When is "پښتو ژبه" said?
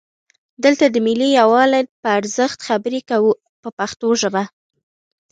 3.77-4.43